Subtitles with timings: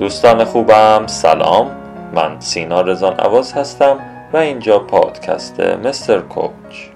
[0.00, 1.76] دوستان خوبم سلام.
[2.14, 3.98] من سینا رزان عواز هستم
[4.32, 6.88] و اینجا پادکست مستر کوچ.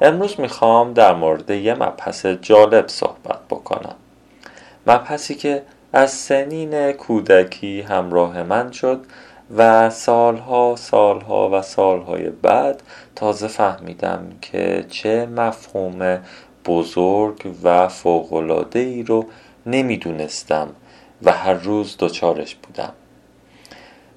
[0.00, 3.94] امروز می‌خوام در مورد یه مبحث جالب صحبت بکنم.
[4.86, 5.62] مبحثی که
[5.92, 9.00] از سنین کودکی همراه من شد
[9.56, 12.82] و سالها سالها و سالهای بعد
[13.16, 16.18] تازه فهمیدم که چه مفهوم
[16.66, 19.26] بزرگ و فوقلاده ای رو
[19.66, 20.68] نمی‌دونستم.
[21.22, 22.92] و هر روز دچارش بودم.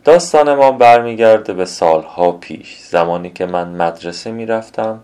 [0.04, 5.00] داستان ما برمیگرده به سالها پیش زمانی که من مدرسه می‌رفتم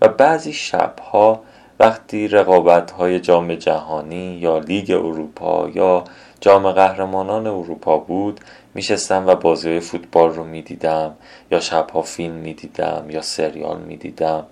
[0.00, 1.40] و بعضی شبها
[1.80, 6.04] وقتی رقابت های جام جهانی یا لیگ اروپا یا
[6.40, 8.40] جام قهرمانان اروپا بود
[8.74, 11.14] میشستم و بازی فوتبال رو می‌دیدم
[11.50, 14.46] یا شبها فیلم می‌دیدم یا سریال می‌دیدم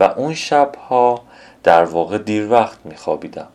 [0.00, 1.20] و اون شبها
[1.62, 3.48] در واقع دیر وقت میخوابیدم.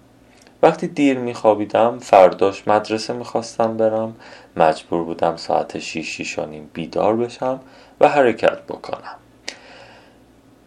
[0.63, 4.15] وقتی دیر میخوابیدم فرداش مدرسه می‌خواستم برم
[4.57, 7.59] مجبور بودم ساعت شیش شیشانیم بیدار بشم
[7.99, 9.15] و حرکت بکنم.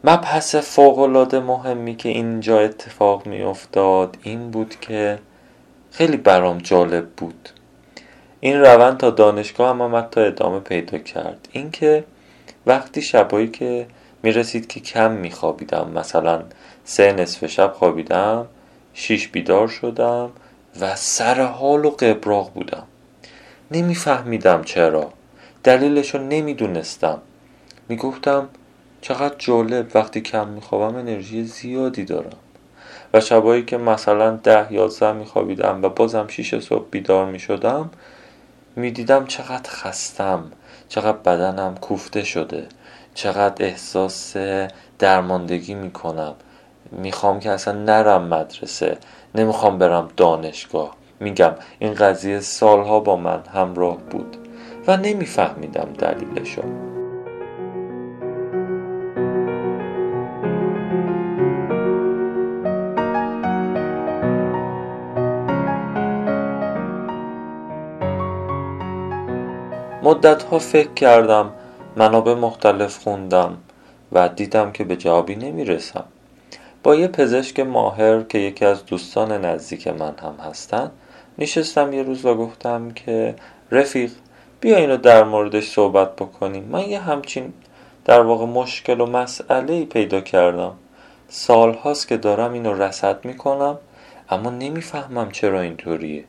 [0.05, 5.19] مبحث فوقالعاده مهمی که اینجا اتفاق میافتاد این بود که
[5.91, 7.49] خیلی برام جالب بود.
[8.41, 11.49] این روند تا دانشگاه هم حتی ادامه پیدا کرد.
[11.53, 12.05] اینکه
[12.67, 13.87] وقتی شبایی که
[14.23, 16.43] می‌رسید که کم میخوابیدم مثلا
[16.85, 18.47] سه نصف شب خوابیدم
[18.99, 20.31] شیش بیدار شدم
[20.81, 22.83] و سر حال و قبراغ بودم.
[23.71, 25.13] نمیفهمیدم چرا.
[25.65, 27.19] دلیلش رو نمی‌دونستم.
[27.89, 28.49] می‌گفتم
[29.01, 32.39] چقدر جالب وقتی کم میخوابم انرژی زیادی دارم.
[33.15, 37.91] و شبایی که مثلا ده یازده میخوابیدم و بازم شیش صبح بیدار می‌شدم
[38.77, 40.45] می‌دیدم چقدر خستم
[40.89, 42.67] چقدر بدنم کوفته شده
[43.15, 44.37] چقدر احساس
[44.99, 46.35] درماندگی می‌کنم.
[46.93, 48.99] می‌خوام که اصلا نرم مدرسه
[49.35, 50.97] نمی‌خوام برم دانشگاه.
[51.21, 54.37] میگم این قضیه سالها با من همراه بود
[54.87, 56.63] و نمیفهمیدم دلیلشو.
[70.03, 71.51] مدت ها فکر کردم
[71.97, 73.57] منابع مختلف خوندم
[74.13, 76.05] و دیدم که به جوابی نمی‌رسم.
[76.87, 80.91] با یه پزشک ماهر که یکی از دوستان نزدیک من هم هستن
[81.39, 83.35] نشستم یه روز و گفتم که
[83.71, 84.11] رفیق
[84.61, 86.65] بیا اینو در موردش صحبت بکنیم.
[86.65, 87.53] من یه همچین
[88.05, 90.73] در واقع مشکل و مسئله پیدا کردم.
[91.29, 93.79] سال هاست که دارم اینو رسد می‌کنم
[94.31, 96.25] اما نمی‌فهمم چرا اینطوریه.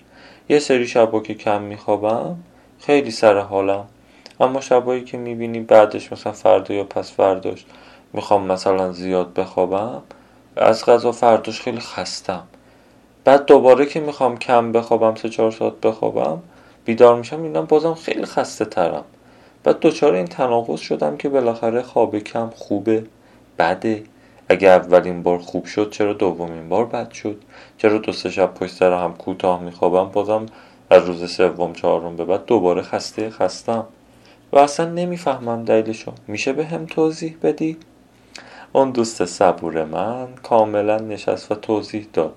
[0.50, 2.38] یه سری شبا که کم میخوابم
[2.80, 3.86] خیلی سر حالم.
[4.40, 7.66] اما شبایی که می‌بینی بعدش مثلا فردا یا پس فرداش
[8.14, 10.02] می‌خوام مثلا زیاد بخوابم
[10.58, 12.44] از غذا فرداش خیلی خستم.
[13.24, 16.40] بعد دوباره که می‌خوام کم بخوابم سه چهار ساعت بخوابم
[16.86, 19.04] بیدار میشم می‌بینم بازم خیلی خسته ترم.
[19.64, 23.04] بعد دوچار این تناقض شدم که بالاخره خواب کم خوبه
[23.60, 24.04] بده.
[24.50, 27.42] اگه اولین بار خوب شد چرا دومین بار بد شد؟
[27.78, 30.46] چرا دو سه شب پشت سر هم کوتاه میخوابم؟ بازم
[30.90, 33.86] از روز سوم چهارم به بعد دوباره خسته خستم.
[34.52, 36.12] و اصلا نمی‌فهمم دلیلشو.
[36.28, 37.78] میشه به هم توضیح بدی؟
[38.74, 42.36] اون دوست صبور من کاملا نشست و توضیح داد.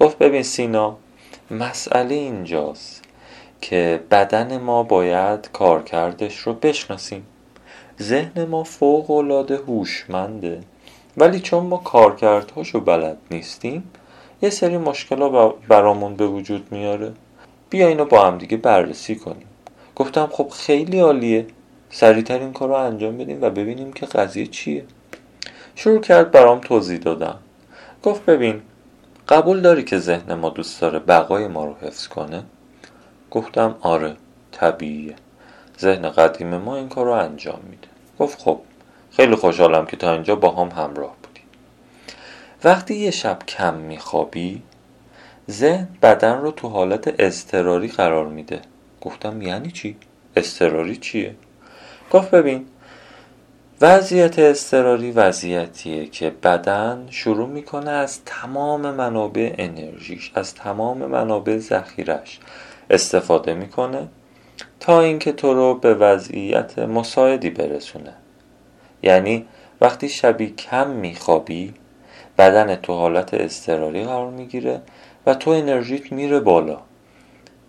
[0.00, 0.96] گفت ببین سینا
[1.50, 3.02] مسئله اینجاست
[3.60, 7.26] که بدن ما باید کارکردش رو بشناسیم.
[8.02, 10.60] ذهن ما فوق العاده هوشمنده
[11.16, 13.90] ولی چون ما کارکردهاشو بلد نیستیم
[14.42, 17.12] یه سری مشکل برامون به وجود میاره.
[17.70, 19.46] بیا اینو با هم دیگه بررسی کنیم.
[19.96, 21.46] گفتم خب خیلی عالیه.
[21.90, 24.84] سریعتر این کار رو انجام بدیم و ببینیم که قضیه چیه.
[25.74, 27.38] شروع کرد برام توضیح دادم
[28.02, 28.62] گفت ببین
[29.28, 32.42] قبول داری که ذهن ما دوست داره بقای ما رو حفظ کنه؟
[33.30, 34.16] گفتم آره
[34.52, 35.14] طبیعیه.
[35.80, 37.88] ذهن قدیم ما این کار رو انجام میده.
[38.18, 38.60] گفت خب
[39.10, 41.40] خیلی خوشحالم که تا اینجا با هم همراه بودی
[42.64, 44.62] وقتی یه شب کم میخوابی
[45.50, 48.60] ذهن بدن رو تو حالت اضطراری قرار میده.
[49.00, 49.96] گفتم یعنی چی؟
[50.36, 51.34] اضطراری چیه؟
[52.10, 52.66] گفت ببین
[53.80, 62.40] وضعیت اضطراری وضعیتیه که بدن شروع می‌کنه از تمام منابع انرژیش از تمام منابع ذخیرش
[62.90, 64.08] استفاده می‌کنه
[64.80, 68.12] تا اینکه تو رو به وضعیت مساعدی برسونه.
[69.02, 69.46] یعنی
[69.80, 71.74] وقتی شبی کم میخوابی
[72.38, 74.82] بدن تو حالت اضطراری قرار می‌گیره
[75.26, 76.78] و تو انرژیت میره بالا.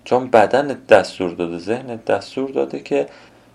[0.03, 3.07] چون بدن دستور داده ذهن دستور داده که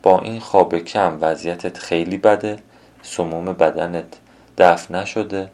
[0.02, 2.58] با این خواب کم وضعیتت خیلی بده
[3.02, 4.18] سموم بدنت
[4.58, 5.50] دفع نشده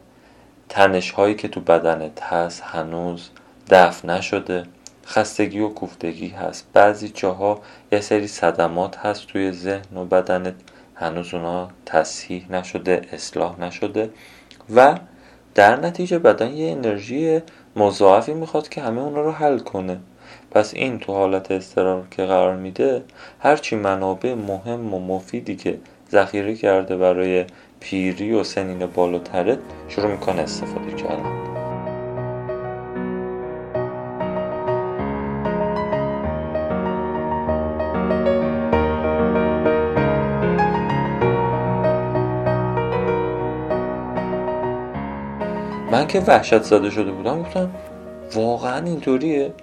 [0.69, 3.29] تنش هایی که تو بدنت هست هنوز
[3.69, 4.63] دفع نشده
[5.05, 6.67] خستگی و کوفتگی هست.
[6.73, 7.61] بعضی جاها
[7.91, 10.55] یه سری صدمات هست توی ذهن و بدنت
[10.95, 14.09] هنوز اونا تصحیح نشده اصلاح نشده
[14.75, 14.99] و
[15.55, 17.41] در نتیجه بدن یه انرژی
[17.75, 19.99] مضاعفی می‌خواد که همه اونا رو حل کنه.
[20.51, 23.03] پس این تو حالت استرار که قرار میده
[23.39, 25.77] هرچی منابع مهم و مفیدی که
[26.11, 27.45] ذخیره کرده برای
[27.79, 29.57] پیری و سنین بالاتره
[29.87, 31.47] شروع می‌کنه استفاده کردن.
[45.91, 47.71] من که وحشت زده شده بودم گفتم
[48.35, 49.53] واقعا اینطوریه؟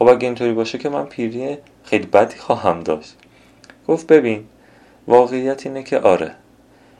[0.00, 3.16] خب اگه اینطوری باشه که من پیری خیلی بدی خواهم داشت.
[3.88, 4.44] گفت ببین
[5.06, 6.34] واقعیت اینه که آره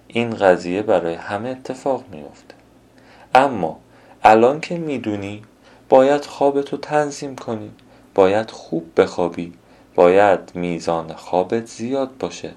[0.09, 2.55] این قضیه برای همه اتفاق میفته
[3.35, 3.79] اما
[4.23, 5.43] الان که می‌دونی
[5.89, 7.71] باید خوابتو تنظیم کنی
[8.15, 9.53] باید خوب بخوابی
[9.95, 12.51] باید میزان خوابت زیاد باشه.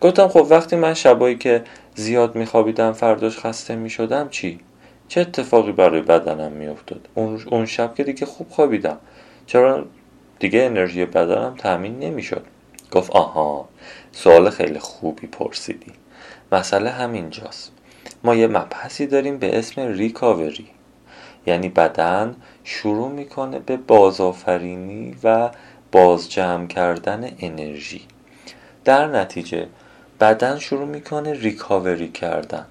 [0.00, 4.60] گفتم خب وقتی من شبایی که زیاد میخوابیدم فرداش خسته می‌شدم چی؟
[5.08, 7.08] چه اتفاقی برای بدنم میافتاد؟
[7.50, 8.98] اون شب که دیگه خوب خوابیدم.
[9.46, 9.84] چرا
[10.38, 12.44] دیگه انرژی بدنم تامین نمی‌شد؟
[12.92, 13.68] گفت آها
[14.12, 15.92] سوال خیلی خوبی پرسیدی.
[16.52, 17.72] مسئله همینجاست.
[18.24, 20.68] ما یه مبحثی داریم به اسم ریکاوری.
[21.46, 25.50] یعنی بدن شروع می‌کنه به بازآفرینی و
[25.92, 28.02] بازجمع کردن انرژی.
[28.84, 29.66] در نتیجه
[30.20, 32.66] بدن شروع می‌کنه ریکاوری کردن.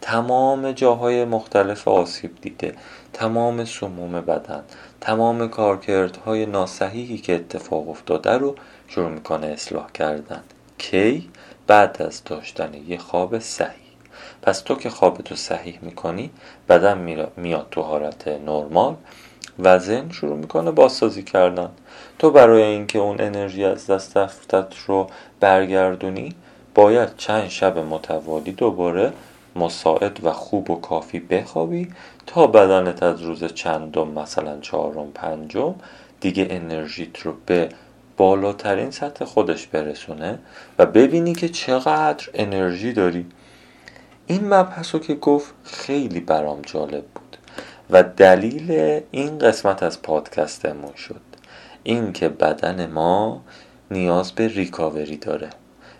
[0.00, 2.74] تمام جاهای مختلف آسیب دیده
[3.12, 4.64] تمام سموم بدن
[5.00, 8.54] تمام کارکردهای ناسحیحی که اتفاق افتاده رو
[8.88, 10.42] شروع می‌کنه اصلاح کردن.
[10.78, 11.30] کی؟
[11.66, 13.70] بعد از داشتن یه خواب صحیح.
[14.42, 16.30] پس تو که خوابتو صحیح می‌کنی
[16.68, 18.94] بدن میاد تو حالت نرمال
[19.58, 21.70] و ذهن شروع می‌کنه بازسازی کردن.
[22.18, 25.06] تو برای اینکه اون انرژی از دست رفتت رو
[25.40, 26.34] برگردونی
[26.74, 29.12] باید چند شب متوالی دوباره
[29.60, 31.88] مساعد و خوب و کافی بخوابی
[32.26, 35.74] تا بدنت از روز چندم مثلا چهارم پنجم
[36.20, 37.68] دیگه انرژیت رو به
[38.16, 40.38] بالاترین سطح خودش برسونه
[40.78, 43.26] و ببینی که چقدر انرژی داری.
[44.26, 47.36] این مبحث که گفت خیلی برام جالب بود
[47.90, 51.20] و دلیل این قسمت از پادکستمون شد.
[51.82, 53.42] اینکه بدن ما
[53.90, 55.50] نیاز به ریکاوری داره.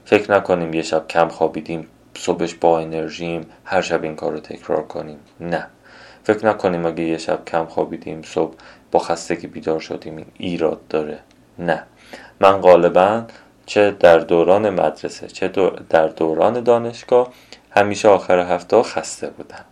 [0.04, 1.86] فکر نکنیم یه شب کم خوابیدیم
[2.20, 5.18] صبحش با انرژیم هر شب این کار رو تکرار کنیم.
[5.40, 5.66] نه.
[6.24, 8.54] فکر نکنیم اگه یه شب کم خوابیدیم صبح
[8.90, 11.18] با خستگی بیدار شدیم این ایراد داره.
[11.58, 11.82] نه.
[12.40, 13.22] من غالبا
[13.66, 15.48] چه در دوران مدرسه چه
[15.88, 17.28] در دوران دانشگاه
[17.70, 19.64] همیشه آخر هفته خسته بودم.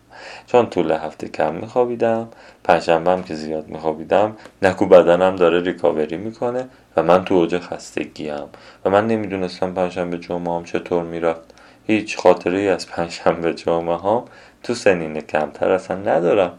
[0.46, 2.28] چون طول هفته کم میخوابیدم
[2.64, 8.48] پنجشنبه هم که زیاد میخوابیدم نکو بدنم داره ریکاوری می‌کنه و من تو اوج خستگیم.
[8.84, 11.54] و من نمی‌دونستم پنجشنبه جمعه هم چطور می‌رفت.
[11.90, 14.24] هیچ خاطره از پنجشنبه جمعه ها
[14.62, 16.58] تو سنین کمتر اصلا ندارم.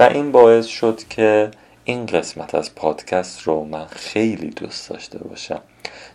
[0.00, 1.50] و این باعث شد که
[1.84, 5.60] این قسمت از پادکست رو من خیلی دوست داشته باشم.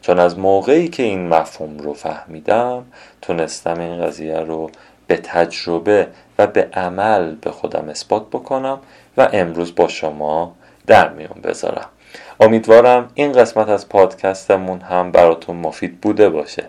[0.02, 2.86] چون از موقعی که این مفهوم رو فهمیدم
[3.22, 4.70] تونستم این قضیه رو
[5.08, 8.80] به تجربه و به عمل به خودم اثبات بکنم
[9.18, 10.56] و امروز با شما
[10.88, 11.90] در میون بذارم.
[12.40, 16.68] امیدوارم این قسمت از پادکستمون هم براتون مفید بوده باشه.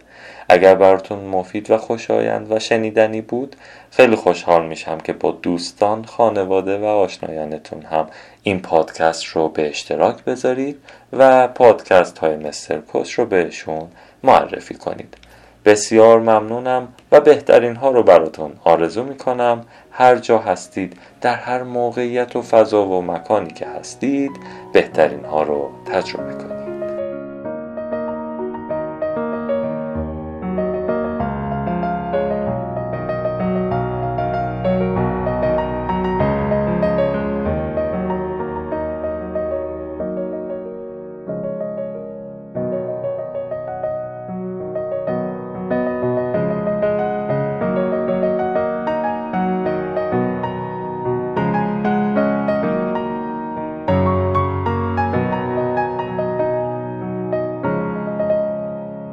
[0.49, 3.57] اگر براتون مفید و خوشایند و شنیدنی بود
[3.91, 8.07] خیلی خوشحال میشم که با دوستان خانواده و آشنایانتون هم
[8.43, 10.79] این پادکست رو به اشتراک بذارید
[11.13, 13.89] و پادکست های مستر کوس رو بهشون
[14.23, 15.17] معرفی کنید.
[15.65, 19.65] بسیار ممنونم و بهترین ها رو براتون آرزو می‌کنم.
[19.91, 24.31] هر جا هستید در هر موقعیت و فضا و مکانی که هستید
[24.73, 26.56] بهترین ها رو تجربه کنید.